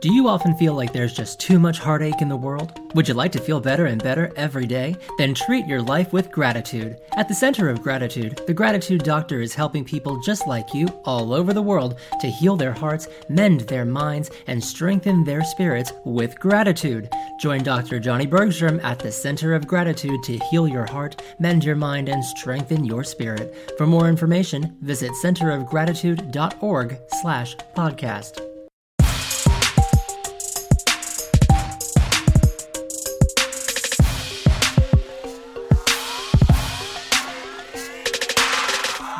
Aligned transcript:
Do 0.00 0.14
you 0.14 0.28
often 0.28 0.54
feel 0.54 0.74
like 0.74 0.92
there's 0.92 1.12
just 1.12 1.40
too 1.40 1.58
much 1.58 1.80
heartache 1.80 2.22
in 2.22 2.28
the 2.28 2.36
world? 2.36 2.78
Would 2.94 3.08
you 3.08 3.14
like 3.14 3.32
to 3.32 3.40
feel 3.40 3.60
better 3.60 3.86
and 3.86 4.00
better 4.00 4.30
every 4.36 4.64
day? 4.64 4.94
Then 5.18 5.34
treat 5.34 5.66
your 5.66 5.82
life 5.82 6.12
with 6.12 6.30
gratitude. 6.30 7.00
At 7.16 7.26
the 7.26 7.34
center 7.34 7.68
of 7.68 7.82
gratitude, 7.82 8.40
the 8.46 8.54
Gratitude 8.54 9.02
Doctor 9.02 9.40
is 9.40 9.54
helping 9.54 9.84
people 9.84 10.20
just 10.20 10.46
like 10.46 10.72
you 10.72 10.86
all 11.04 11.34
over 11.34 11.52
the 11.52 11.62
world 11.62 11.98
to 12.20 12.28
heal 12.28 12.54
their 12.56 12.72
hearts, 12.72 13.08
mend 13.28 13.62
their 13.62 13.84
minds, 13.84 14.30
and 14.46 14.62
strengthen 14.62 15.24
their 15.24 15.42
spirits 15.42 15.92
with 16.04 16.38
gratitude. 16.38 17.10
Join 17.40 17.64
Dr. 17.64 17.98
Johnny 17.98 18.26
Bergstrom 18.26 18.78
at 18.84 19.00
the 19.00 19.10
Center 19.10 19.52
of 19.52 19.66
Gratitude 19.66 20.22
to 20.22 20.38
heal 20.38 20.68
your 20.68 20.86
heart, 20.86 21.20
mend 21.40 21.64
your 21.64 21.74
mind, 21.74 22.08
and 22.08 22.24
strengthen 22.24 22.84
your 22.84 23.02
spirit. 23.02 23.52
For 23.76 23.86
more 23.86 24.08
information, 24.08 24.76
visit 24.80 25.10
centerofgratitude.org 25.24 27.00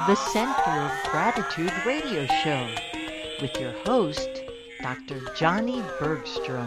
the 0.09 0.17
Center 0.17 0.71
of 0.71 1.11
Gratitude 1.11 1.71
radio 1.85 2.25
show 2.43 2.67
with 3.43 3.55
your 3.61 3.73
host, 3.85 4.31
Dr. 4.81 5.21
Johnny 5.37 5.83
Bergstrom. 6.01 6.67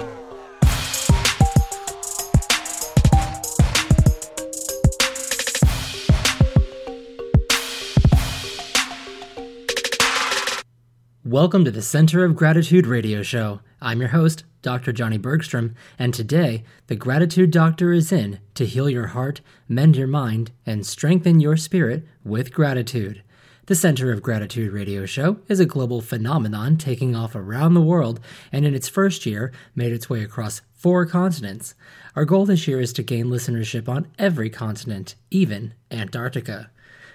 Welcome 11.26 11.66
to 11.66 11.72
the 11.72 11.82
Center 11.82 12.24
of 12.24 12.36
Gratitude 12.36 12.86
radio 12.86 13.24
show. 13.24 13.62
I'm 13.82 14.02
your 14.02 14.10
host, 14.10 14.44
Dr. 14.62 14.92
Johnny 14.94 15.18
Bergstrom, 15.18 15.74
and 15.98 16.14
today 16.14 16.64
the 16.86 16.96
Gratitude 16.96 17.50
Doctor 17.50 17.92
is 17.92 18.12
in 18.12 18.40
to 18.54 18.68
heal 18.68 18.88
your 18.88 19.08
heart, 19.08 19.42
mend 19.68 19.98
your 19.98 20.06
mind, 20.06 20.52
and 20.64 20.86
strengthen 20.86 21.40
your 21.40 21.58
spirit 21.58 22.06
with 22.24 22.54
gratitude. 22.54 23.24
The 23.72 23.76
Center 23.76 24.12
of 24.12 24.22
Gratitude 24.22 24.74
radio 24.74 25.06
show 25.06 25.38
is 25.48 25.62
a 25.62 25.66
global 25.66 26.02
phenomenon 26.02 26.76
taking 26.76 27.16
off 27.16 27.36
around 27.36 27.74
the 27.74 27.80
world 27.80 28.20
and 28.52 28.66
in 28.66 28.76
its 28.76 28.90
first 28.90 29.26
year 29.26 29.54
made 29.76 29.94
its 29.94 30.10
way 30.10 30.22
across 30.24 30.62
four 30.74 31.06
continents. 31.06 31.74
Our 32.14 32.26
goal 32.26 32.46
this 32.46 32.68
year 32.68 32.82
is 32.82 32.92
to 32.92 33.02
gain 33.02 33.28
listenership 33.28 33.88
on 33.88 34.08
every 34.20 34.50
continent, 34.50 35.16
even 35.30 35.74
Antarctica. 35.90 36.70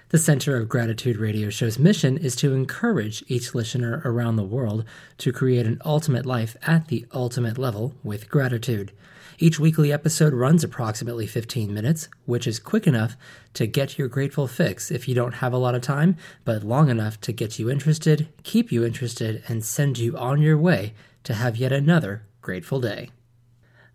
The 0.09 0.17
Center 0.17 0.57
of 0.57 0.67
Gratitude 0.67 1.19
radio 1.19 1.51
show's 1.51 1.79
mission 1.79 2.17
is 2.17 2.35
to 2.37 2.55
encourage 2.55 3.23
each 3.29 3.55
listener 3.55 4.01
around 4.07 4.37
the 4.37 4.43
world 4.43 4.87
to 5.19 5.33
create 5.33 5.67
an 5.67 5.83
ultimate 5.85 6.25
life 6.25 6.57
at 6.67 6.89
the 6.89 7.05
ultimate 7.13 7.59
level 7.59 7.93
with 8.03 8.31
gratitude. 8.31 8.93
Each 9.39 9.61
weekly 9.61 9.93
episode 9.93 10.33
runs 10.33 10.65
approximately 10.65 11.27
15 11.27 11.73
minutes, 11.73 12.09
which 12.25 12.47
is 12.47 12.59
quick 12.59 12.87
enough 12.87 13.17
to 13.53 13.67
get 13.67 13.99
your 13.99 14.09
grateful 14.09 14.47
fix 14.47 14.91
if 14.91 15.07
you 15.07 15.15
don't 15.15 15.35
have 15.35 15.53
a 15.53 15.59
lot 15.59 15.75
of 15.75 15.83
time, 15.83 16.17
but 16.45 16.65
long 16.65 16.89
enough 16.89 17.21
to 17.23 17.33
get 17.33 17.59
you 17.59 17.69
interested, 17.69 18.29
keep 18.45 18.73
you 18.73 18.83
interested, 18.83 19.43
and 19.47 19.63
send 19.63 19.99
you 19.99 20.17
on 20.17 20.41
your 20.41 20.57
way 20.57 20.95
to 21.25 21.35
have 21.35 21.57
yet 21.57 21.71
another 21.71 22.23
grateful 22.41 22.81
day. 22.81 23.11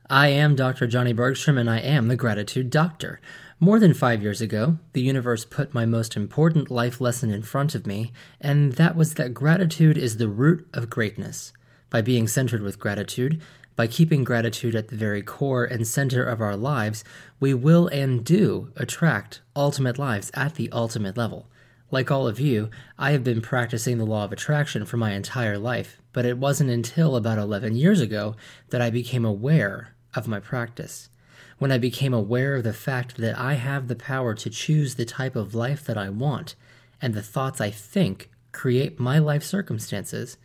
I 0.08 0.28
am 0.28 0.56
Dr. 0.56 0.86
Johnny 0.86 1.14
Bergstrom, 1.14 1.58
and 1.58 1.70
I 1.70 1.80
am 1.80 2.08
the 2.08 2.16
Gratitude 2.16 2.70
Doctor. 2.70 3.20
More 3.60 3.80
than 3.80 3.94
five 3.94 4.22
years 4.22 4.42
ago, 4.42 4.78
the 4.94 5.02
universe 5.02 5.46
put 5.46 5.74
my 5.74 5.86
most 5.86 6.16
important 6.16 6.70
life 6.70 7.02
lesson 7.02 7.32
in 7.32 7.42
front 7.42 7.74
of 7.74 7.88
me, 7.88 8.12
and 8.40 8.74
that 8.74 8.96
was 8.96 9.16
that 9.16 9.34
gratitude 9.34 9.98
is 9.98 10.18
the 10.18 10.28
root 10.28 10.68
of 10.74 10.90
greatness. 10.90 11.54
By 11.90 12.02
being 12.02 12.28
centered 12.28 12.62
with 12.62 12.80
gratitude, 12.80 13.42
by 13.82 13.88
keeping 13.88 14.24
gratitude 14.24 14.76
at 14.76 14.90
the 14.90 14.96
very 14.96 15.24
core 15.24 15.66
and 15.66 15.88
center 15.88 16.24
of 16.24 16.40
our 16.40 16.56
lives, 16.56 17.04
we 17.40 17.52
will 17.52 17.88
and 17.88 18.24
do 18.24 18.72
attract 18.76 19.42
ultimate 19.56 19.98
lives 19.98 20.30
at 20.36 20.54
the 20.54 20.72
ultimate 20.72 21.18
level. 21.18 21.48
Like 21.90 22.12
all 22.12 22.28
of 22.28 22.40
you, 22.40 22.70
I 23.00 23.10
have 23.14 23.24
been 23.24 23.42
practicing 23.42 23.98
the 23.98 24.06
law 24.06 24.24
of 24.24 24.32
attraction 24.32 24.86
for 24.86 24.98
my 24.98 25.14
entire 25.14 25.58
life, 25.58 26.00
but 26.14 26.26
it 26.26 26.38
wasn't 26.38 26.70
until 26.70 27.16
about 27.16 27.40
11 27.40 27.76
years 27.76 28.02
ago 28.02 28.36
that 28.70 28.82
I 28.82 28.92
became 28.92 29.26
aware 29.26 29.96
of 30.14 30.28
my 30.28 30.40
practice. 30.40 31.10
When 31.58 31.72
I 31.72 31.80
became 31.80 32.14
aware 32.14 32.58
of 32.58 32.64
the 32.64 32.74
fact 32.74 33.18
that 33.18 33.36
I 33.36 33.56
have 33.56 33.88
the 33.88 33.96
power 33.96 34.36
to 34.36 34.50
choose 34.52 34.94
the 34.94 35.06
type 35.06 35.36
of 35.36 35.56
life 35.56 35.84
that 35.86 35.98
I 35.98 36.10
want, 36.10 36.54
and 37.02 37.16
the 37.16 37.24
thoughts 37.24 37.60
I 37.60 37.72
think 37.72 38.30
create 38.52 39.00
my 39.00 39.18
life 39.18 39.42
circumstances, 39.42 40.38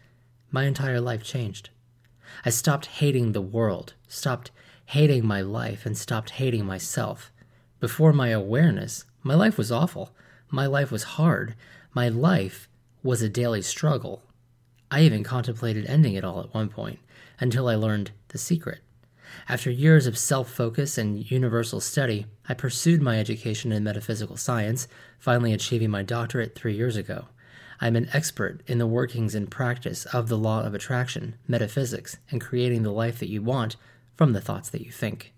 my 0.50 0.64
entire 0.64 1.02
life 1.02 1.22
changed. 1.22 1.68
I 2.44 2.50
stopped 2.50 2.86
hating 2.86 3.32
the 3.32 3.40
world, 3.40 3.94
stopped 4.08 4.50
hating 4.86 5.26
my 5.26 5.40
life, 5.40 5.84
and 5.86 5.96
stopped 5.96 6.30
hating 6.30 6.64
myself. 6.64 7.32
Before 7.80 8.12
my 8.12 8.28
awareness, 8.28 9.04
my 9.22 9.34
life 9.34 9.58
was 9.58 9.72
awful. 9.72 10.14
My 10.50 10.66
life 10.66 10.90
was 10.90 11.02
hard. 11.02 11.54
My 11.92 12.08
life 12.08 12.68
was 13.02 13.22
a 13.22 13.28
daily 13.28 13.62
struggle. 13.62 14.22
I 14.90 15.02
even 15.02 15.24
contemplated 15.24 15.86
ending 15.86 16.14
it 16.14 16.24
all 16.24 16.40
at 16.40 16.54
one 16.54 16.68
point, 16.68 17.00
until 17.40 17.68
I 17.68 17.74
learned 17.74 18.12
the 18.28 18.38
secret. 18.38 18.80
After 19.48 19.70
years 19.70 20.06
of 20.06 20.16
self 20.16 20.50
focus 20.50 20.96
and 20.96 21.28
universal 21.30 21.80
study, 21.80 22.26
I 22.48 22.54
pursued 22.54 23.02
my 23.02 23.18
education 23.18 23.72
in 23.72 23.82
metaphysical 23.82 24.36
science, 24.36 24.86
finally 25.18 25.52
achieving 25.52 25.90
my 25.90 26.02
doctorate 26.02 26.54
three 26.54 26.76
years 26.76 26.96
ago. 26.96 27.26
I'm 27.80 27.96
an 27.96 28.08
expert 28.12 28.62
in 28.66 28.78
the 28.78 28.86
workings 28.86 29.34
and 29.34 29.50
practice 29.50 30.06
of 30.06 30.28
the 30.28 30.38
law 30.38 30.62
of 30.62 30.74
attraction, 30.74 31.36
metaphysics, 31.46 32.16
and 32.30 32.40
creating 32.40 32.82
the 32.82 32.92
life 32.92 33.18
that 33.18 33.28
you 33.28 33.42
want 33.42 33.76
from 34.16 34.32
the 34.32 34.40
thoughts 34.40 34.70
that 34.70 34.84
you 34.84 34.90
think. 34.90 35.34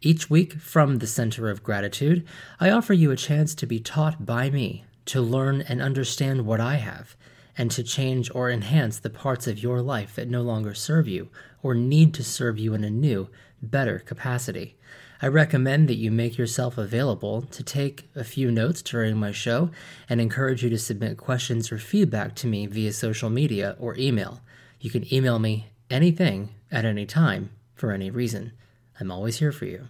Each 0.00 0.28
week, 0.28 0.54
from 0.54 0.98
the 0.98 1.06
Center 1.06 1.48
of 1.48 1.62
Gratitude, 1.62 2.26
I 2.58 2.70
offer 2.70 2.92
you 2.92 3.10
a 3.10 3.16
chance 3.16 3.54
to 3.54 3.66
be 3.66 3.78
taught 3.78 4.24
by 4.24 4.50
me, 4.50 4.84
to 5.06 5.20
learn 5.20 5.62
and 5.62 5.80
understand 5.80 6.46
what 6.46 6.60
I 6.60 6.76
have, 6.76 7.16
and 7.58 7.70
to 7.70 7.82
change 7.82 8.30
or 8.34 8.50
enhance 8.50 8.98
the 8.98 9.10
parts 9.10 9.46
of 9.46 9.58
your 9.58 9.80
life 9.80 10.14
that 10.14 10.28
no 10.28 10.42
longer 10.42 10.74
serve 10.74 11.08
you 11.08 11.28
or 11.62 11.74
need 11.74 12.14
to 12.14 12.24
serve 12.24 12.58
you 12.58 12.74
in 12.74 12.84
a 12.84 12.90
new, 12.90 13.28
better 13.62 13.98
capacity. 13.98 14.76
I 15.22 15.28
recommend 15.28 15.88
that 15.88 15.96
you 15.96 16.10
make 16.10 16.36
yourself 16.36 16.76
available 16.76 17.42
to 17.42 17.62
take 17.62 18.10
a 18.14 18.24
few 18.24 18.50
notes 18.50 18.82
during 18.82 19.16
my 19.16 19.32
show 19.32 19.70
and 20.08 20.20
encourage 20.20 20.62
you 20.62 20.70
to 20.70 20.78
submit 20.78 21.16
questions 21.16 21.72
or 21.72 21.78
feedback 21.78 22.34
to 22.36 22.46
me 22.46 22.66
via 22.66 22.92
social 22.92 23.30
media 23.30 23.76
or 23.78 23.96
email. 23.96 24.40
You 24.80 24.90
can 24.90 25.12
email 25.12 25.38
me 25.38 25.68
anything 25.90 26.50
at 26.70 26.84
any 26.84 27.06
time 27.06 27.50
for 27.74 27.92
any 27.92 28.10
reason. 28.10 28.52
I'm 29.00 29.10
always 29.10 29.38
here 29.38 29.52
for 29.52 29.64
you. 29.64 29.88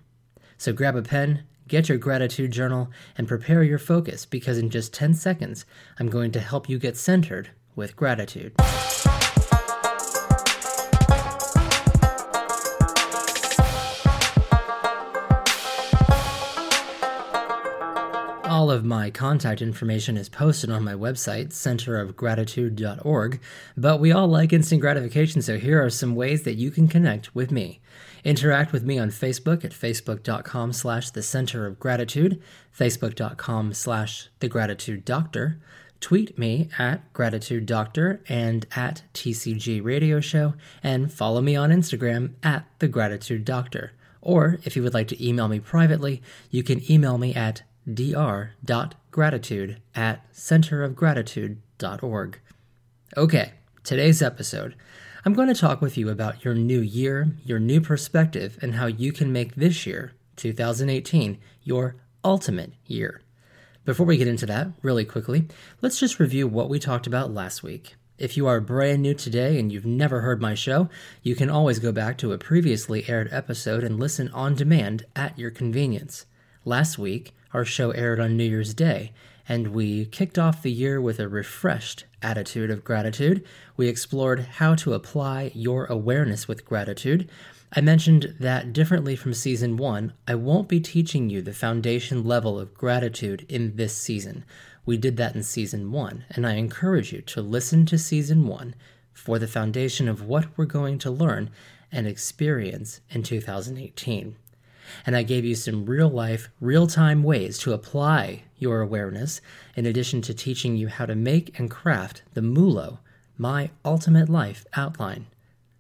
So 0.59 0.72
grab 0.72 0.97
a 0.97 1.03
pen, 1.03 1.44
get 1.66 1.88
your 1.88 1.98
gratitude 1.98 2.53
journal, 2.53 2.91
and 3.19 3.28
prepare 3.28 3.62
your 3.62 3.78
focus 3.78 4.25
because 4.25 4.59
in 4.59 4.70
just 4.70 4.94
10 4.94 5.15
seconds, 5.15 5.66
I'm 5.98 6.09
going 6.09 6.32
to 6.32 6.41
help 6.41 6.69
you 6.69 6.78
get 6.78 6.97
centered 6.97 7.50
with 7.75 7.97
gratitude. 7.97 8.54
All 18.66 18.72
of 18.72 18.84
my 18.84 19.12
contact 19.12 19.62
information 19.62 20.16
is 20.16 20.28
posted 20.28 20.71
on 20.71 20.82
my 20.82 20.94
website, 20.94 21.50
centerofgratitude.org, 21.50 23.41
but 23.77 24.00
we 24.00 24.10
all 24.10 24.27
like 24.27 24.53
instant 24.53 24.81
gratification, 24.81 25.41
so 25.41 25.56
here 25.56 25.81
are 25.84 25.88
some 25.88 26.16
ways 26.16 26.43
that 26.43 26.56
you 26.56 26.72
can 26.72 26.88
connect 26.88 27.32
with 27.32 27.53
me. 27.53 27.81
Interact 28.25 28.72
with 28.72 28.82
me 28.82 28.99
on 28.99 29.10
Facebook 29.10 29.65
at 29.65 29.71
facebook.com 29.71 30.72
slash 30.72 31.10
the 31.10 31.22
center 31.22 31.65
of 31.65 31.78
gratitude, 31.78 32.43
facebook.com 32.77 33.72
slash 33.72 34.31
the 34.41 34.49
gratitude 34.49 35.04
doctor. 35.04 35.60
Tweet 36.00 36.37
me 36.37 36.69
at 36.77 37.12
Gratitude 37.12 37.66
Doctor 37.66 38.21
and 38.28 38.66
at 38.75 39.04
TCG 39.15 39.81
Radio 39.84 40.19
Show, 40.19 40.54
and 40.83 41.12
follow 41.12 41.41
me 41.41 41.54
on 41.54 41.71
Instagram 41.71 42.33
at 42.42 42.66
The 42.80 42.89
Gratitude 42.89 43.45
Doctor. 43.45 43.92
Or 44.21 44.59
if 44.65 44.74
you 44.74 44.83
would 44.83 44.92
like 44.92 45.07
to 45.07 45.24
email 45.24 45.47
me 45.47 45.60
privately, 45.60 46.21
you 46.51 46.65
can 46.65 46.83
email 46.91 47.16
me 47.16 47.33
at 47.33 47.62
dr.gratitude 47.92 49.83
at 49.94 50.33
centerofgratitude.org. 50.33 52.41
Okay, 53.16 53.53
today's 53.84 54.22
episode. 54.22 54.74
I'm 55.24 55.34
going 55.34 55.48
to 55.48 55.54
talk 55.54 55.80
with 55.80 55.98
you 55.98 56.09
about 56.09 56.44
your 56.44 56.54
new 56.54 56.80
year, 56.80 57.33
your 57.44 57.59
new 57.59 57.80
perspective, 57.80 58.59
and 58.62 58.74
how 58.74 58.86
you 58.86 59.12
can 59.12 59.33
make 59.33 59.56
this 59.56 59.86
year, 59.86 60.12
2018, 60.36 61.38
your 61.65 61.97
ultimate 62.24 62.72
year. 62.86 63.22
Before 63.84 64.06
we 64.06 64.16
get 64.16 64.28
into 64.28 64.47
that, 64.47 64.68
really 64.83 65.04
quickly, 65.04 65.47
let's 65.80 65.98
just 65.98 66.18
review 66.18 66.48
what 66.48 66.68
we 66.68 66.78
talked 66.78 67.06
about 67.06 67.33
last 67.33 67.62
week. 67.62 67.94
If 68.18 68.36
you 68.36 68.47
are 68.47 68.60
brand 68.60 69.03
new 69.03 69.15
today 69.15 69.59
and 69.59 69.71
you've 69.71 69.84
never 69.84 70.22
heard 70.22 70.41
my 70.41 70.54
show, 70.54 70.88
you 71.22 71.34
can 71.34 71.50
always 71.50 71.78
go 71.78 71.92
back 71.92 72.16
to 72.18 72.33
a 72.33 72.38
previously 72.38 73.09
aired 73.09 73.28
episode 73.30 73.84
and 73.84 74.00
listen 74.00 74.30
on 74.30 74.54
demand 74.54 75.04
at 75.15 75.38
your 75.38 75.50
convenience. 75.50 76.24
Last 76.68 76.98
week, 76.98 77.33
our 77.54 77.65
show 77.65 77.92
aired 77.92 78.18
on 78.18 78.36
New 78.36 78.42
Year's 78.42 78.74
Day, 78.74 79.13
and 79.48 79.68
we 79.68 80.07
kicked 80.07 80.36
off 80.36 80.63
the 80.63 80.72
year 80.72 81.01
with 81.01 81.21
a 81.21 81.28
refreshed 81.28 82.07
attitude 82.22 82.72
of 82.72 82.83
gratitude. 82.83 83.45
We 83.77 83.86
explored 83.86 84.41
how 84.41 84.74
to 84.74 84.92
apply 84.92 85.53
your 85.54 85.84
awareness 85.84 86.48
with 86.48 86.65
gratitude. 86.65 87.30
I 87.72 87.83
mentioned 87.83 88.34
that 88.41 88.72
differently 88.72 89.15
from 89.15 89.33
season 89.33 89.77
one, 89.77 90.13
I 90.27 90.34
won't 90.34 90.66
be 90.66 90.80
teaching 90.80 91.30
you 91.30 91.41
the 91.41 91.53
foundation 91.53 92.24
level 92.24 92.59
of 92.59 92.74
gratitude 92.74 93.47
in 93.48 93.77
this 93.77 93.97
season. 93.97 94.45
We 94.84 94.97
did 94.97 95.16
that 95.19 95.36
in 95.36 95.45
season 95.45 95.92
one, 95.92 96.24
and 96.30 96.45
I 96.45 96.54
encourage 96.54 97.12
you 97.12 97.21
to 97.21 97.42
listen 97.42 97.86
to 97.86 97.97
season 97.97 98.48
one 98.48 98.74
for 99.12 99.39
the 99.39 99.47
foundation 99.47 100.09
of 100.09 100.24
what 100.24 100.47
we're 100.57 100.65
going 100.65 100.98
to 100.98 101.12
learn 101.12 101.51
and 101.92 102.09
experience 102.09 103.03
in 103.09 103.22
2018 103.22 104.34
and 105.04 105.16
I 105.16 105.22
gave 105.22 105.44
you 105.44 105.54
some 105.54 105.86
real 105.86 106.09
life, 106.09 106.48
real 106.60 106.86
time 106.86 107.22
ways 107.22 107.59
to 107.59 107.72
apply 107.72 108.44
your 108.59 108.80
awareness, 108.80 109.41
in 109.74 109.86
addition 109.86 110.22
to 110.22 110.34
teaching 110.34 110.77
you 110.77 110.88
how 110.88 111.06
to 111.06 111.15
make 111.15 111.59
and 111.59 111.71
craft 111.71 112.22
the 112.34 112.41
MULO, 112.41 112.98
my 113.38 113.71
ultimate 113.84 114.28
life 114.28 114.65
outline. 114.74 115.27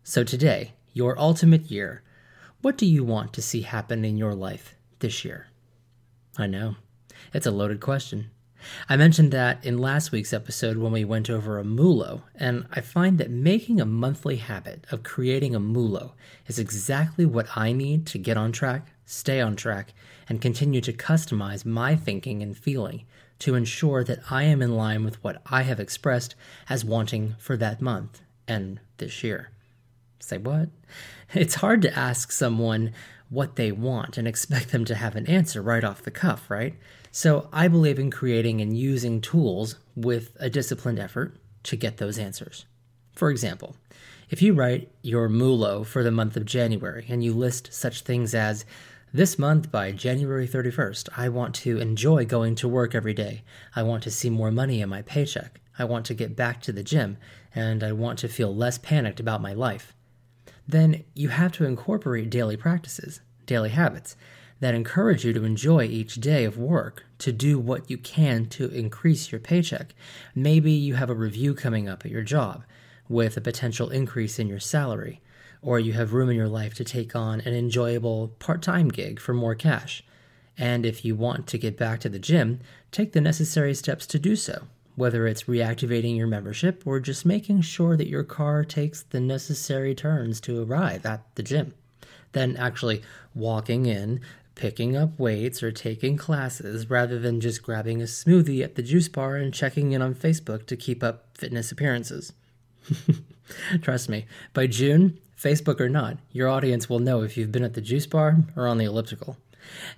So 0.04 0.24
today, 0.24 0.74
your 0.92 1.18
ultimate 1.18 1.70
year, 1.70 2.02
what 2.60 2.76
do 2.76 2.86
you 2.86 3.04
want 3.04 3.32
to 3.34 3.42
see 3.42 3.62
happen 3.62 4.04
in 4.04 4.16
your 4.16 4.34
life 4.34 4.74
this 4.98 5.24
year? 5.24 5.48
I 6.38 6.46
know, 6.46 6.76
it's 7.32 7.46
a 7.46 7.50
loaded 7.50 7.80
question. 7.80 8.30
I 8.88 8.96
mentioned 8.96 9.32
that 9.32 9.64
in 9.64 9.78
last 9.78 10.12
week's 10.12 10.32
episode 10.32 10.76
when 10.76 10.92
we 10.92 11.04
went 11.04 11.30
over 11.30 11.58
a 11.58 11.64
MULO, 11.64 12.22
and 12.34 12.66
I 12.72 12.80
find 12.80 13.18
that 13.18 13.30
making 13.30 13.80
a 13.80 13.86
monthly 13.86 14.36
habit 14.36 14.86
of 14.90 15.02
creating 15.02 15.54
a 15.54 15.60
MULO 15.60 16.12
is 16.46 16.58
exactly 16.58 17.26
what 17.26 17.56
I 17.56 17.72
need 17.72 18.06
to 18.08 18.18
get 18.18 18.36
on 18.36 18.52
track 18.52 18.88
stay 19.06 19.40
on 19.40 19.56
track, 19.56 19.94
and 20.28 20.40
continue 20.40 20.82
to 20.82 20.92
customize 20.92 21.64
my 21.64 21.96
thinking 21.96 22.42
and 22.42 22.56
feeling 22.56 23.04
to 23.38 23.54
ensure 23.54 24.04
that 24.04 24.20
I 24.30 24.42
am 24.44 24.60
in 24.60 24.76
line 24.76 25.04
with 25.04 25.22
what 25.22 25.40
I 25.46 25.62
have 25.62 25.80
expressed 25.80 26.34
as 26.68 26.84
wanting 26.84 27.36
for 27.38 27.56
that 27.56 27.80
month 27.80 28.20
and 28.48 28.80
this 28.98 29.22
year. 29.22 29.50
Say 30.18 30.38
what? 30.38 30.68
It's 31.32 31.56
hard 31.56 31.82
to 31.82 31.98
ask 31.98 32.32
someone 32.32 32.92
what 33.28 33.56
they 33.56 33.72
want 33.72 34.18
and 34.18 34.26
expect 34.26 34.70
them 34.70 34.84
to 34.84 34.94
have 34.94 35.16
an 35.16 35.26
answer 35.26 35.60
right 35.60 35.84
off 35.84 36.02
the 36.02 36.10
cuff, 36.10 36.50
right? 36.50 36.74
So 37.10 37.48
I 37.52 37.68
believe 37.68 37.98
in 37.98 38.10
creating 38.10 38.60
and 38.60 38.76
using 38.76 39.20
tools 39.20 39.76
with 39.94 40.36
a 40.38 40.50
disciplined 40.50 40.98
effort 40.98 41.36
to 41.64 41.76
get 41.76 41.96
those 41.96 42.18
answers. 42.18 42.66
For 43.12 43.30
example, 43.30 43.76
if 44.28 44.42
you 44.42 44.54
write 44.54 44.90
your 45.02 45.28
MULO 45.28 45.84
for 45.84 46.02
the 46.02 46.10
month 46.10 46.36
of 46.36 46.44
January 46.44 47.06
and 47.08 47.24
you 47.24 47.32
list 47.32 47.72
such 47.72 48.02
things 48.02 48.34
as 48.34 48.64
this 49.16 49.38
month, 49.38 49.72
by 49.72 49.92
January 49.92 50.46
31st, 50.46 51.08
I 51.16 51.30
want 51.30 51.54
to 51.56 51.78
enjoy 51.78 52.26
going 52.26 52.54
to 52.56 52.68
work 52.68 52.94
every 52.94 53.14
day. 53.14 53.44
I 53.74 53.82
want 53.82 54.02
to 54.02 54.10
see 54.10 54.28
more 54.28 54.50
money 54.50 54.82
in 54.82 54.90
my 54.90 55.00
paycheck. 55.00 55.58
I 55.78 55.84
want 55.84 56.04
to 56.06 56.14
get 56.14 56.36
back 56.36 56.60
to 56.62 56.72
the 56.72 56.82
gym, 56.82 57.16
and 57.54 57.82
I 57.82 57.92
want 57.92 58.18
to 58.18 58.28
feel 58.28 58.54
less 58.54 58.76
panicked 58.76 59.18
about 59.18 59.40
my 59.40 59.54
life. 59.54 59.94
Then 60.68 61.02
you 61.14 61.30
have 61.30 61.52
to 61.52 61.64
incorporate 61.64 62.28
daily 62.28 62.58
practices, 62.58 63.22
daily 63.46 63.70
habits, 63.70 64.16
that 64.60 64.74
encourage 64.74 65.24
you 65.24 65.32
to 65.32 65.44
enjoy 65.44 65.84
each 65.84 66.16
day 66.16 66.44
of 66.44 66.58
work, 66.58 67.04
to 67.20 67.32
do 67.32 67.58
what 67.58 67.90
you 67.90 67.96
can 67.96 68.44
to 68.50 68.68
increase 68.68 69.32
your 69.32 69.40
paycheck. 69.40 69.94
Maybe 70.34 70.72
you 70.72 70.94
have 70.96 71.08
a 71.08 71.14
review 71.14 71.54
coming 71.54 71.88
up 71.88 72.04
at 72.04 72.10
your 72.10 72.22
job 72.22 72.64
with 73.08 73.38
a 73.38 73.40
potential 73.40 73.88
increase 73.88 74.38
in 74.38 74.46
your 74.46 74.60
salary 74.60 75.22
or 75.66 75.80
you 75.80 75.92
have 75.94 76.12
room 76.12 76.30
in 76.30 76.36
your 76.36 76.48
life 76.48 76.74
to 76.74 76.84
take 76.84 77.16
on 77.16 77.40
an 77.40 77.52
enjoyable 77.52 78.28
part 78.38 78.62
time 78.62 78.88
gig 78.88 79.18
for 79.18 79.34
more 79.34 79.56
cash. 79.56 80.02
And 80.56 80.86
if 80.86 81.04
you 81.04 81.16
want 81.16 81.48
to 81.48 81.58
get 81.58 81.76
back 81.76 81.98
to 82.00 82.08
the 82.08 82.20
gym, 82.20 82.60
take 82.92 83.12
the 83.12 83.20
necessary 83.20 83.74
steps 83.74 84.06
to 84.06 84.18
do 84.20 84.36
so, 84.36 84.68
whether 84.94 85.26
it's 85.26 85.42
reactivating 85.42 86.16
your 86.16 86.28
membership 86.28 86.84
or 86.86 87.00
just 87.00 87.26
making 87.26 87.62
sure 87.62 87.96
that 87.96 88.08
your 88.08 88.22
car 88.22 88.64
takes 88.64 89.02
the 89.02 89.18
necessary 89.18 89.92
turns 89.92 90.40
to 90.42 90.62
arrive 90.62 91.04
at 91.04 91.24
the 91.34 91.42
gym. 91.42 91.74
Then 92.30 92.56
actually 92.56 93.02
walking 93.34 93.86
in, 93.86 94.20
picking 94.54 94.96
up 94.96 95.18
weights, 95.18 95.64
or 95.64 95.72
taking 95.72 96.16
classes 96.16 96.88
rather 96.88 97.18
than 97.18 97.40
just 97.40 97.64
grabbing 97.64 98.00
a 98.00 98.04
smoothie 98.04 98.62
at 98.62 98.76
the 98.76 98.82
juice 98.82 99.08
bar 99.08 99.34
and 99.34 99.52
checking 99.52 99.90
in 99.90 100.00
on 100.00 100.14
Facebook 100.14 100.66
to 100.66 100.76
keep 100.76 101.02
up 101.02 101.36
fitness 101.36 101.72
appearances. 101.72 102.32
Trust 103.82 104.08
me, 104.08 104.26
by 104.54 104.68
June, 104.68 105.18
Facebook 105.38 105.80
or 105.80 105.88
not, 105.88 106.18
your 106.32 106.48
audience 106.48 106.88
will 106.88 106.98
know 106.98 107.22
if 107.22 107.36
you've 107.36 107.52
been 107.52 107.64
at 107.64 107.74
the 107.74 107.80
juice 107.80 108.06
bar 108.06 108.38
or 108.56 108.66
on 108.66 108.78
the 108.78 108.86
elliptical. 108.86 109.36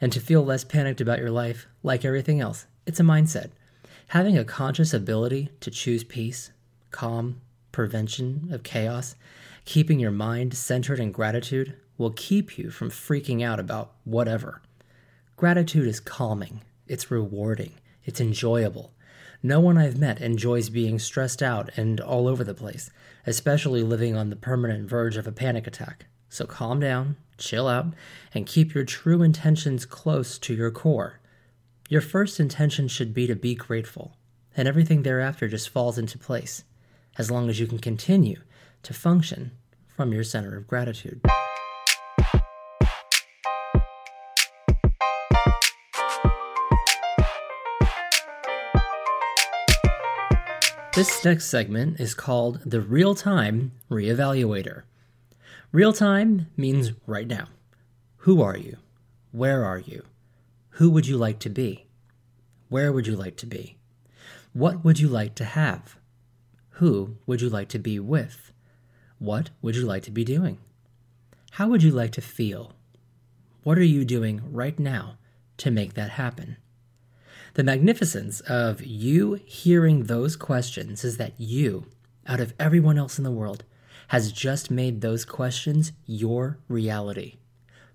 And 0.00 0.12
to 0.12 0.20
feel 0.20 0.44
less 0.44 0.64
panicked 0.64 1.00
about 1.00 1.20
your 1.20 1.30
life, 1.30 1.66
like 1.82 2.04
everything 2.04 2.40
else, 2.40 2.66
it's 2.86 3.00
a 3.00 3.04
mindset. 3.04 3.50
Having 4.08 4.38
a 4.38 4.44
conscious 4.44 4.92
ability 4.92 5.50
to 5.60 5.70
choose 5.70 6.02
peace, 6.02 6.50
calm, 6.90 7.40
prevention 7.70 8.48
of 8.50 8.62
chaos, 8.62 9.14
keeping 9.64 10.00
your 10.00 10.10
mind 10.10 10.54
centered 10.54 10.98
in 10.98 11.12
gratitude 11.12 11.74
will 11.98 12.10
keep 12.10 12.58
you 12.58 12.70
from 12.70 12.90
freaking 12.90 13.44
out 13.44 13.60
about 13.60 13.92
whatever. 14.04 14.62
Gratitude 15.36 15.86
is 15.86 16.00
calming, 16.00 16.62
it's 16.86 17.10
rewarding, 17.10 17.74
it's 18.04 18.20
enjoyable, 18.20 18.92
no 19.42 19.60
one 19.60 19.78
I've 19.78 19.98
met 19.98 20.20
enjoys 20.20 20.68
being 20.68 20.98
stressed 20.98 21.42
out 21.42 21.70
and 21.76 22.00
all 22.00 22.26
over 22.26 22.42
the 22.42 22.54
place, 22.54 22.90
especially 23.26 23.82
living 23.82 24.16
on 24.16 24.30
the 24.30 24.36
permanent 24.36 24.88
verge 24.88 25.16
of 25.16 25.26
a 25.26 25.32
panic 25.32 25.66
attack. 25.66 26.06
So 26.28 26.44
calm 26.44 26.80
down, 26.80 27.16
chill 27.38 27.68
out, 27.68 27.86
and 28.34 28.46
keep 28.46 28.74
your 28.74 28.84
true 28.84 29.22
intentions 29.22 29.86
close 29.86 30.38
to 30.40 30.54
your 30.54 30.70
core. 30.70 31.20
Your 31.88 32.00
first 32.00 32.38
intention 32.38 32.88
should 32.88 33.14
be 33.14 33.26
to 33.26 33.36
be 33.36 33.54
grateful, 33.54 34.16
and 34.56 34.68
everything 34.68 35.02
thereafter 35.02 35.48
just 35.48 35.68
falls 35.68 35.98
into 35.98 36.18
place, 36.18 36.64
as 37.16 37.30
long 37.30 37.48
as 37.48 37.60
you 37.60 37.66
can 37.66 37.78
continue 37.78 38.40
to 38.82 38.92
function 38.92 39.52
from 39.86 40.12
your 40.12 40.24
center 40.24 40.56
of 40.56 40.66
gratitude. 40.66 41.20
This 50.98 51.24
next 51.24 51.46
segment 51.46 52.00
is 52.00 52.12
called 52.12 52.60
the 52.66 52.80
Real 52.80 53.14
Time 53.14 53.70
Reevaluator. 53.88 54.82
Real 55.70 55.92
time 55.92 56.48
means 56.56 56.90
right 57.06 57.28
now. 57.28 57.46
Who 58.26 58.42
are 58.42 58.56
you? 58.56 58.78
Where 59.30 59.64
are 59.64 59.78
you? 59.78 60.02
Who 60.70 60.90
would 60.90 61.06
you 61.06 61.16
like 61.16 61.38
to 61.38 61.50
be? 61.50 61.86
Where 62.68 62.90
would 62.92 63.06
you 63.06 63.14
like 63.14 63.36
to 63.36 63.46
be? 63.46 63.76
What 64.52 64.84
would 64.84 64.98
you 64.98 65.06
like 65.06 65.36
to 65.36 65.44
have? 65.44 65.96
Who 66.70 67.18
would 67.26 67.40
you 67.42 67.48
like 67.48 67.68
to 67.68 67.78
be 67.78 68.00
with? 68.00 68.50
What 69.20 69.50
would 69.62 69.76
you 69.76 69.86
like 69.86 70.02
to 70.02 70.10
be 70.10 70.24
doing? 70.24 70.58
How 71.52 71.68
would 71.68 71.84
you 71.84 71.92
like 71.92 72.10
to 72.14 72.20
feel? 72.20 72.72
What 73.62 73.78
are 73.78 73.84
you 73.84 74.04
doing 74.04 74.42
right 74.50 74.76
now 74.76 75.18
to 75.58 75.70
make 75.70 75.94
that 75.94 76.10
happen? 76.10 76.56
The 77.58 77.64
magnificence 77.64 78.38
of 78.42 78.86
you 78.86 79.40
hearing 79.44 80.04
those 80.04 80.36
questions 80.36 81.02
is 81.02 81.16
that 81.16 81.32
you, 81.38 81.86
out 82.24 82.38
of 82.38 82.54
everyone 82.56 82.96
else 82.96 83.18
in 83.18 83.24
the 83.24 83.32
world, 83.32 83.64
has 84.14 84.30
just 84.30 84.70
made 84.70 85.00
those 85.00 85.24
questions 85.24 85.90
your 86.06 86.60
reality. 86.68 87.38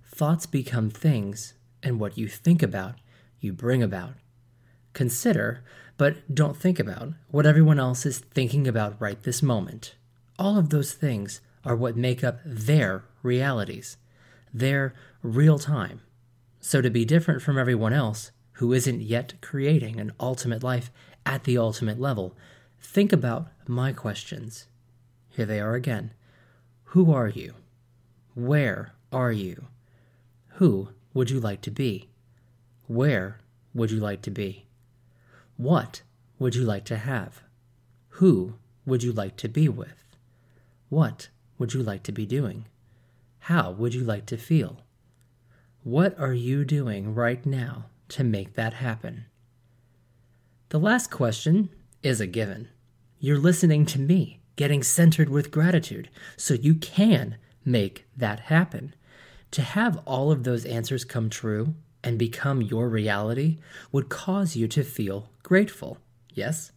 Thoughts 0.06 0.46
become 0.46 0.90
things, 0.90 1.54
and 1.82 1.98
what 1.98 2.18
you 2.18 2.28
think 2.28 2.62
about, 2.62 2.96
you 3.40 3.54
bring 3.54 3.82
about. 3.82 4.16
Consider, 4.92 5.64
but 5.96 6.36
don't 6.36 6.58
think 6.58 6.78
about, 6.78 7.14
what 7.30 7.46
everyone 7.46 7.80
else 7.80 8.06
is 8.06 8.20
thinking 8.20 8.68
about 8.68 9.00
right 9.00 9.24
this 9.24 9.42
moment. 9.42 9.96
All 10.38 10.58
of 10.58 10.72
those 10.72 10.92
things 10.92 11.40
are 11.64 11.78
what 11.78 11.96
make 11.96 12.22
up 12.22 12.40
their 12.44 13.06
realities, 13.22 13.96
their 14.54 14.94
real 15.22 15.58
time. 15.58 16.02
So 16.60 16.82
to 16.82 16.90
be 16.90 17.06
different 17.06 17.42
from 17.42 17.58
everyone 17.58 17.94
else 17.94 18.34
who 18.64 18.72
isn't 18.72 19.02
yet 19.02 19.34
creating 19.42 20.00
an 20.00 20.10
ultimate 20.22 20.64
life 20.64 20.90
at 21.26 21.44
the 21.44 21.58
ultimate 21.58 22.00
level, 22.00 22.34
think 22.80 23.12
about 23.12 23.50
my 23.68 23.92
questions. 23.92 24.68
Here 25.28 25.46
they 25.46 25.60
are 25.60 25.76
again. 25.76 26.14
Who 26.96 27.12
are 27.12 27.28
you? 27.28 27.56
Where 28.36 28.94
are 29.12 29.34
you? 29.34 29.66
Who 30.60 30.88
would 31.14 31.30
you 31.30 31.42
like 31.42 31.60
to 31.64 31.72
be? 31.72 32.08
Where 32.88 33.42
would 33.74 33.92
you 33.92 34.00
like 34.00 34.22
to 34.22 34.32
be? 34.32 34.66
What 35.58 36.02
would 36.40 36.56
you 36.56 36.64
like 36.64 36.86
to 36.86 36.96
have? 36.96 37.42
Who 38.12 38.54
would 38.86 39.04
you 39.04 39.12
like 39.12 39.36
to 39.38 39.50
be 39.50 39.68
with? 39.68 40.06
What 40.88 41.28
would 41.58 41.74
you 41.74 41.84
like 41.84 42.04
to 42.04 42.14
be 42.14 42.26
doing? 42.26 42.64
How 43.40 43.72
would 43.72 43.94
you 43.94 44.06
like 44.06 44.26
to 44.28 44.38
feel? 44.38 44.78
What 45.84 46.18
are 46.18 46.34
you 46.34 46.64
doing 46.64 47.14
right 47.14 47.46
now 47.46 47.88
to 48.14 48.24
make 48.24 48.54
that 48.54 48.76
happen? 48.76 49.26
The 50.70 50.80
last 50.80 51.12
question 51.12 51.70
is 52.02 52.20
a 52.20 52.28
given. 52.28 52.70
You're 53.20 53.38
listening 53.38 53.86
to 53.88 54.00
me, 54.00 54.40
getting 54.56 54.84
centered 54.84 55.30
with 55.30 55.52
gratitude, 55.52 56.10
so 56.36 56.54
you 56.54 56.76
can 56.76 57.38
make 57.64 58.06
that 58.18 58.40
happen. 58.42 58.96
To 59.52 59.62
have 59.62 60.02
all 60.06 60.32
of 60.32 60.44
those 60.44 60.66
answers 60.66 61.06
come 61.06 61.30
true, 61.30 61.76
and 62.04 62.20
become 62.20 62.62
your 62.62 62.90
reality 62.90 63.60
would 63.92 64.10
cause 64.10 64.56
you 64.56 64.68
to 64.68 64.84
feel 64.84 65.30
grateful. 65.42 66.00
Yes? 66.34 66.72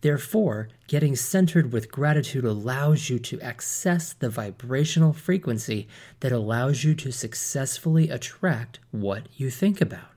Therefore, 0.00 0.68
getting 0.88 1.16
centered 1.16 1.72
with 1.72 1.92
gratitude 1.92 2.44
allows 2.44 3.08
you 3.08 3.18
to 3.20 3.40
access 3.40 4.12
the 4.12 4.28
vibrational 4.28 5.12
frequency 5.12 5.88
that 6.20 6.32
allows 6.32 6.84
you 6.84 6.94
to 6.96 7.12
successfully 7.12 8.10
attract 8.10 8.78
what 8.90 9.28
you 9.36 9.50
think 9.50 9.80
about. 9.80 10.15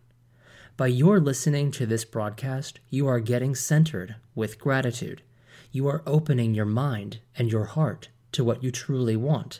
By 0.79 0.87
your 0.87 1.19
listening 1.19 1.71
to 1.71 1.85
this 1.85 2.05
broadcast, 2.05 2.79
you 2.89 3.05
are 3.05 3.19
getting 3.19 3.53
centered 3.53 4.15
with 4.33 4.57
gratitude. 4.57 5.21
You 5.73 5.89
are 5.89 6.01
opening 6.07 6.53
your 6.53 6.63
mind 6.63 7.19
and 7.37 7.51
your 7.51 7.65
heart 7.65 8.07
to 8.31 8.45
what 8.45 8.63
you 8.63 8.71
truly 8.71 9.17
want, 9.17 9.59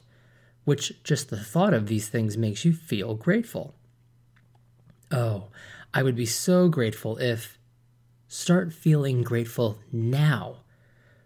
which 0.64 1.04
just 1.04 1.30
the 1.30 1.36
thought 1.36 1.74
of 1.74 1.88
these 1.88 2.08
things 2.08 2.38
makes 2.38 2.64
you 2.64 2.72
feel 2.72 3.16
grateful. 3.16 3.76
Oh, 5.12 5.50
I 5.94 6.04
would 6.04 6.16
be 6.16 6.26
so 6.26 6.70
grateful 6.70 7.18
if. 7.18 7.60
Start 8.30 8.72
feeling 8.72 9.22
grateful 9.22 9.80
now. 9.92 10.60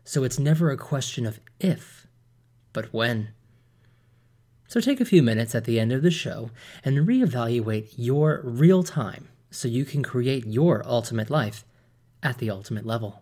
So 0.04 0.24
it's 0.24 0.40
never 0.40 0.72
a 0.72 0.76
question 0.76 1.28
of 1.28 1.40
if, 1.60 2.08
but 2.74 2.92
when. 2.92 3.30
So 4.68 4.80
take 4.80 5.00
a 5.00 5.06
few 5.06 5.22
minutes 5.22 5.54
at 5.54 5.66
the 5.66 5.80
end 5.80 5.92
of 5.92 6.02
the 6.02 6.10
show 6.10 6.50
and 6.84 7.08
reevaluate 7.08 7.94
your 7.96 8.42
real 8.44 8.82
time 8.82 9.28
so 9.53 9.67
you 9.67 9.86
can 9.86 10.03
create 10.03 10.48
your 10.48 10.81
ultimate 10.86 11.29
life 11.29 11.63
at 12.24 12.39
the 12.39 12.50
ultimate 12.50 12.86
level. 12.86 13.22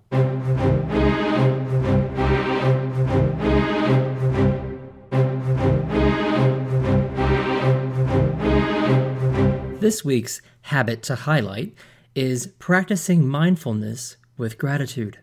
This 9.79 10.05
week's 10.05 10.41
habit 10.61 11.03
to 11.03 11.15
highlight 11.15 11.73
is 12.15 12.47
practicing 12.59 13.27
mindfulness 13.27 14.15
with 14.37 14.57
gratitude. 14.57 15.19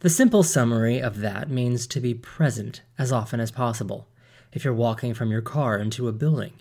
The 0.00 0.10
simple 0.10 0.42
summary 0.42 1.00
of 1.00 1.20
that 1.20 1.48
means 1.48 1.86
to 1.86 2.00
be 2.00 2.12
present 2.12 2.82
as 2.98 3.10
often 3.10 3.40
as 3.40 3.50
possible. 3.50 4.08
If 4.52 4.64
you're 4.64 4.74
walking 4.74 5.14
from 5.14 5.30
your 5.30 5.40
car 5.40 5.78
into 5.78 6.08
a 6.08 6.12
building, 6.12 6.54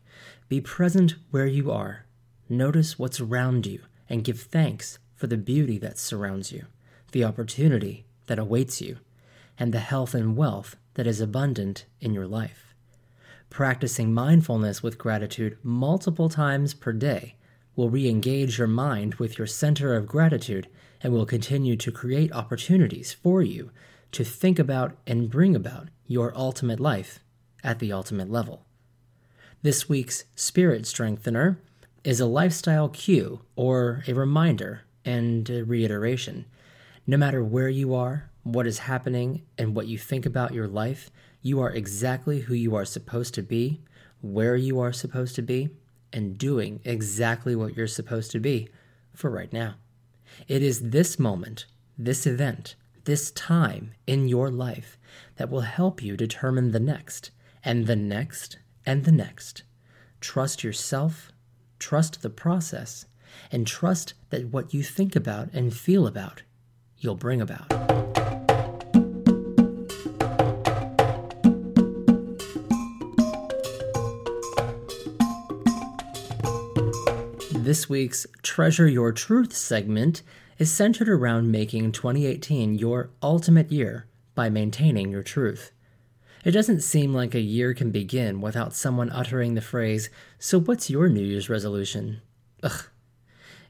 be 0.47 0.61
present 0.61 1.15
where 1.31 1.47
you 1.47 1.71
are. 1.71 2.05
Notice 2.49 2.99
what's 2.99 3.19
around 3.19 3.65
you 3.65 3.83
and 4.09 4.23
give 4.23 4.41
thanks 4.41 4.97
for 5.15 5.27
the 5.27 5.37
beauty 5.37 5.77
that 5.77 5.99
surrounds 5.99 6.51
you, 6.51 6.65
the 7.11 7.23
opportunity 7.23 8.05
that 8.27 8.39
awaits 8.39 8.81
you, 8.81 8.97
and 9.57 9.71
the 9.71 9.79
health 9.79 10.13
and 10.13 10.35
wealth 10.35 10.75
that 10.95 11.07
is 11.07 11.21
abundant 11.21 11.85
in 12.01 12.13
your 12.13 12.27
life 12.27 12.69
practicing 13.49 14.13
mindfulness 14.13 14.83
with 14.83 14.97
gratitude 14.97 15.57
multiple 15.63 16.29
times 16.29 16.73
per 16.73 16.91
day 16.91 17.35
will 17.75 17.89
re 17.89 18.07
engage 18.07 18.57
your 18.57 18.67
mind 18.67 19.15
with 19.15 19.37
your 19.37 19.47
center 19.47 19.95
of 19.95 20.07
gratitude 20.07 20.67
and 21.01 21.13
will 21.13 21.25
continue 21.25 21.75
to 21.75 21.91
create 21.91 22.31
opportunities 22.31 23.13
for 23.13 23.41
you 23.41 23.71
to 24.11 24.23
think 24.23 24.59
about 24.59 24.97
and 25.07 25.29
bring 25.29 25.55
about 25.55 25.87
your 26.05 26.35
ultimate 26.35 26.79
life 26.79 27.19
at 27.63 27.79
the 27.79 27.91
ultimate 27.91 28.29
level. 28.29 28.65
This 29.61 29.87
week's 29.87 30.25
Spirit 30.35 30.85
Strengthener 30.85 31.59
is 32.03 32.19
a 32.19 32.25
lifestyle 32.25 32.89
cue 32.89 33.41
or 33.55 34.03
a 34.07 34.13
reminder 34.13 34.81
and 35.05 35.49
a 35.49 35.63
reiteration. 35.63 36.45
No 37.05 37.17
matter 37.17 37.43
where 37.43 37.69
you 37.69 37.93
are, 37.93 38.29
what 38.43 38.67
is 38.67 38.79
happening, 38.79 39.43
and 39.57 39.75
what 39.75 39.87
you 39.87 39.97
think 39.97 40.25
about 40.25 40.53
your 40.53 40.67
life, 40.67 41.09
you 41.41 41.59
are 41.61 41.71
exactly 41.71 42.41
who 42.41 42.53
you 42.53 42.75
are 42.75 42.85
supposed 42.85 43.33
to 43.33 43.41
be, 43.41 43.81
where 44.21 44.55
you 44.55 44.79
are 44.79 44.93
supposed 44.93 45.35
to 45.35 45.41
be, 45.41 45.69
and 46.11 46.37
doing 46.37 46.79
exactly 46.83 47.55
what 47.55 47.75
you're 47.75 47.87
supposed 47.87 48.31
to 48.31 48.39
be 48.39 48.69
for 49.13 49.29
right 49.29 49.51
now. 49.53 49.75
It 50.47 50.63
is 50.63 50.89
this 50.89 51.19
moment, 51.19 51.65
this 51.97 52.25
event, 52.25 52.75
this 53.05 53.31
time 53.31 53.91
in 54.07 54.27
your 54.27 54.49
life 54.49 54.97
that 55.37 55.49
will 55.49 55.61
help 55.61 56.01
you 56.01 56.15
determine 56.15 56.71
the 56.71 56.79
next, 56.79 57.31
and 57.63 57.87
the 57.87 57.95
next, 57.95 58.57
and 58.85 59.05
the 59.05 59.11
next. 59.11 59.63
Trust 60.21 60.63
yourself, 60.63 61.31
trust 61.79 62.21
the 62.21 62.29
process, 62.29 63.05
and 63.51 63.65
trust 63.65 64.13
that 64.29 64.47
what 64.47 64.73
you 64.73 64.83
think 64.83 65.15
about 65.15 65.49
and 65.53 65.73
feel 65.73 66.05
about, 66.05 66.43
you'll 66.97 67.15
bring 67.15 67.41
about. 67.41 67.69
This 77.51 77.87
week's 77.87 78.25
Treasure 78.41 78.87
Your 78.87 79.11
Truth 79.11 79.55
segment 79.55 80.23
is 80.57 80.71
centered 80.71 81.07
around 81.07 81.51
making 81.51 81.91
2018 81.91 82.75
your 82.75 83.11
ultimate 83.21 83.71
year 83.71 84.07
by 84.33 84.49
maintaining 84.49 85.11
your 85.11 85.23
truth. 85.23 85.71
It 86.45 86.51
doesn't 86.51 86.81
seem 86.81 87.13
like 87.13 87.35
a 87.35 87.41
year 87.41 87.73
can 87.73 87.91
begin 87.91 88.39
without 88.39 88.73
someone 88.73 89.09
uttering 89.09 89.55
the 89.55 89.61
phrase, 89.61 90.09
So 90.37 90.59
what's 90.59 90.89
your 90.89 91.09
New 91.09 91.23
Year's 91.23 91.49
resolution? 91.49 92.21
Ugh. 92.63 92.85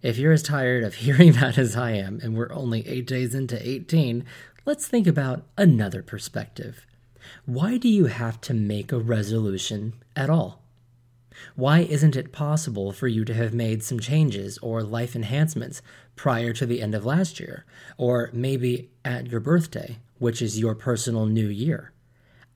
If 0.04 0.18
you're 0.18 0.34
as 0.34 0.44
tired 0.44 0.84
of 0.84 0.94
hearing 1.06 1.34
that 1.34 1.58
as 1.58 1.76
I 1.76 1.92
am, 1.92 2.20
and 2.22 2.36
we're 2.38 2.54
only 2.54 2.88
eight 2.88 3.08
days 3.08 3.34
into 3.34 3.60
18, 3.68 4.24
let's 4.66 4.88
think 4.88 5.08
about 5.08 5.46
another 5.58 6.04
perspective. 6.04 6.86
Why 7.46 7.78
do 7.78 7.90
you 7.90 8.06
have 8.06 8.40
to 8.42 8.54
make 8.54 8.92
a 8.92 9.00
resolution 9.00 9.94
at 10.16 10.30
all? 10.30 10.62
Why 11.56 11.80
isn't 11.80 12.16
it 12.16 12.32
possible 12.32 12.92
for 12.92 13.08
you 13.08 13.26
to 13.26 13.34
have 13.34 13.54
made 13.54 13.82
some 13.82 14.00
changes 14.00 14.58
or 14.60 14.84
life 14.84 15.16
enhancements 15.16 15.82
prior 16.16 16.54
to 16.54 16.66
the 16.66 16.82
end 16.82 16.94
of 16.94 17.06
last 17.06 17.40
year, 17.40 17.66
or 17.98 18.30
maybe 18.32 18.90
at 19.04 19.28
your 19.28 19.40
birthday, 19.40 19.98
which 20.20 20.42
is 20.42 20.60
your 20.60 20.76
personal 20.76 21.26
new 21.26 21.48
year? 21.48 21.94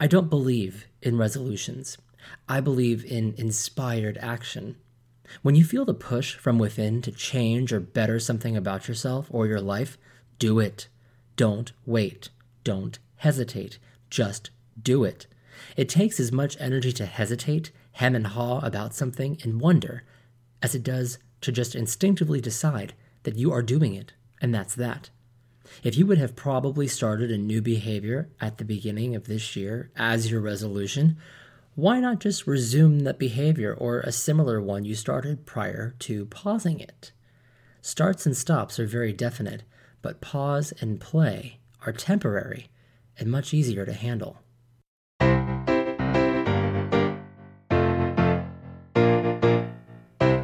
I 0.04 0.08
don't 0.08 0.30
believe 0.30 0.86
in 1.02 1.18
resolutions. 1.18 1.98
I 2.50 2.60
believe 2.60 3.06
in 3.06 3.36
inspired 3.38 4.18
action. 4.18 4.76
When 5.44 5.56
you 5.56 5.64
feel 5.64 5.86
the 5.86 5.94
push 5.94 6.36
from 6.36 6.58
within 6.60 7.02
to 7.04 7.12
change 7.14 7.72
or 7.72 7.80
better 7.80 8.20
something 8.20 8.58
about 8.58 8.90
yourself 8.90 9.28
or 9.30 9.48
your 9.48 9.62
life, 9.62 9.98
do 10.40 10.60
it. 10.60 10.90
Don't 11.38 11.72
wait. 11.86 12.32
Don't 12.66 13.00
hesitate. 13.16 13.80
Just 14.10 14.50
do 14.78 15.06
it. 15.06 15.26
It 15.78 15.88
takes 15.88 16.20
as 16.20 16.34
much 16.34 16.58
energy 16.60 16.92
to 16.92 17.06
hesitate 17.06 17.72
hem 17.94 18.14
and 18.14 18.28
haw 18.28 18.60
about 18.60 18.94
something 18.94 19.38
and 19.42 19.62
wonder 19.62 20.04
as 20.62 20.76
it 20.76 20.84
does 20.84 21.18
to 21.40 21.50
just 21.50 21.76
instinctively 21.76 22.42
decide 22.42 22.94
that 23.24 23.38
you 23.38 23.54
are 23.54 23.62
doing 23.62 23.94
it, 23.94 24.12
and 24.42 24.54
that's 24.54 24.76
that. 24.76 25.12
If 25.84 25.98
you 25.98 26.06
would 26.06 26.18
have 26.18 26.36
probably 26.36 26.88
started 26.88 27.32
a 27.32 27.38
new 27.38 27.62
behavior 27.62 28.30
at 28.42 28.58
the 28.58 28.66
beginning 28.66 29.16
of 29.16 29.26
this 29.26 29.56
year 29.56 29.92
as 29.96 30.30
your 30.30 30.42
resolution, 30.42 31.18
why 31.76 32.00
not 32.00 32.20
just 32.20 32.46
resume 32.46 33.00
that 33.00 33.18
behavior 33.18 33.74
or 33.74 34.02
a 34.02 34.12
similar 34.12 34.62
one 34.62 34.86
you 34.86 34.94
started 34.94 35.46
prior 35.46 35.96
to 36.00 36.26
pausing 36.26 36.80
it? 36.80 37.12
Starts 37.82 38.26
and 38.26 38.38
stops 38.38 38.80
are 38.80 38.86
very 38.86 39.14
definite, 39.14 39.64
but 40.02 40.22
pause 40.22 40.74
and 40.80 41.00
play 41.00 41.60
are 41.86 41.92
temporary 41.92 42.70
and 43.18 43.32
much 43.32 43.54
easier 43.54 43.86
to 43.86 43.94
handle. 43.94 44.43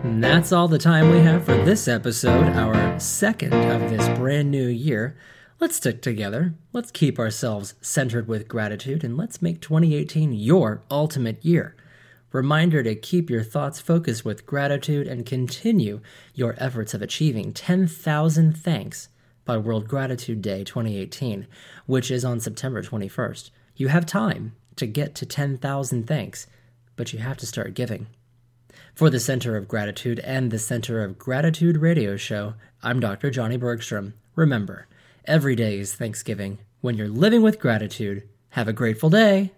And 0.09 0.23
that's 0.23 0.51
all 0.51 0.67
the 0.67 0.79
time 0.79 1.11
we 1.11 1.19
have 1.19 1.45
for 1.45 1.55
this 1.63 1.87
episode, 1.87 2.47
our 2.55 2.99
second 2.99 3.53
of 3.53 3.89
this 3.91 4.09
brand 4.17 4.49
new 4.49 4.67
year. 4.67 5.15
Let's 5.59 5.75
stick 5.75 6.01
together, 6.01 6.55
let's 6.73 6.89
keep 6.89 7.19
ourselves 7.19 7.75
centered 7.79 8.27
with 8.27 8.47
gratitude, 8.47 9.03
and 9.03 9.15
let's 9.15 9.41
make 9.41 9.61
2018 9.61 10.33
your 10.33 10.81
ultimate 10.89 11.45
year. 11.45 11.75
Reminder 12.31 12.81
to 12.81 12.95
keep 12.95 13.29
your 13.29 13.43
thoughts 13.43 13.79
focused 13.79 14.25
with 14.25 14.47
gratitude 14.47 15.07
and 15.07 15.27
continue 15.27 16.01
your 16.33 16.55
efforts 16.57 16.95
of 16.95 17.03
achieving 17.03 17.53
10,000 17.53 18.57
thanks 18.57 19.09
by 19.45 19.57
World 19.57 19.87
Gratitude 19.87 20.41
Day 20.41 20.63
2018, 20.63 21.45
which 21.85 22.09
is 22.09 22.25
on 22.25 22.39
September 22.39 22.81
21st. 22.81 23.51
You 23.75 23.89
have 23.89 24.07
time 24.07 24.55
to 24.75 24.87
get 24.87 25.13
to 25.15 25.27
10,000 25.27 26.07
thanks, 26.07 26.47
but 26.95 27.13
you 27.13 27.19
have 27.19 27.37
to 27.37 27.45
start 27.45 27.75
giving. 27.75 28.07
For 28.95 29.09
the 29.09 29.19
Center 29.19 29.55
of 29.55 29.67
Gratitude 29.67 30.19
and 30.19 30.51
the 30.51 30.59
Center 30.59 31.03
of 31.03 31.17
Gratitude 31.17 31.77
radio 31.77 32.17
show, 32.17 32.55
I'm 32.83 32.99
Dr. 32.99 33.31
Johnny 33.31 33.57
Bergstrom. 33.57 34.13
Remember, 34.35 34.87
every 35.25 35.55
day 35.55 35.79
is 35.79 35.93
Thanksgiving. 35.93 36.59
When 36.81 36.95
you're 36.95 37.07
living 37.07 37.41
with 37.41 37.59
gratitude, 37.59 38.27
have 38.49 38.67
a 38.67 38.73
grateful 38.73 39.09
day. 39.09 39.51